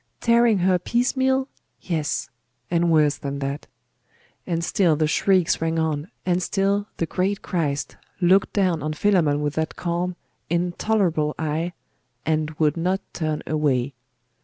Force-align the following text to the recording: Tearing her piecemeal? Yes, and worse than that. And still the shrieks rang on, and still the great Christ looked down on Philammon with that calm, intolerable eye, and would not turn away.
Tearing 0.19 0.57
her 0.65 0.79
piecemeal? 0.79 1.47
Yes, 1.79 2.31
and 2.71 2.89
worse 2.91 3.17
than 3.19 3.37
that. 3.37 3.67
And 4.47 4.63
still 4.63 4.95
the 4.95 5.05
shrieks 5.05 5.61
rang 5.61 5.77
on, 5.77 6.09
and 6.25 6.41
still 6.41 6.87
the 6.97 7.05
great 7.05 7.43
Christ 7.43 7.97
looked 8.19 8.51
down 8.51 8.81
on 8.81 8.93
Philammon 8.93 9.41
with 9.43 9.53
that 9.53 9.75
calm, 9.75 10.15
intolerable 10.49 11.35
eye, 11.37 11.73
and 12.25 12.49
would 12.57 12.77
not 12.77 12.99
turn 13.13 13.43
away. 13.45 13.93